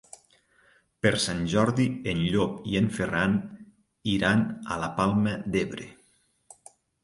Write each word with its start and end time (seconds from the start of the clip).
Per 1.05 1.11
Sant 1.25 1.43
Jordi 1.51 1.85
en 2.15 2.23
Llop 2.33 2.57
i 2.73 2.81
en 2.81 2.89
Ferran 2.97 3.37
iran 4.17 4.45
a 4.77 4.81
la 4.87 4.93
Palma 4.99 5.39
d'Ebre. 5.57 5.91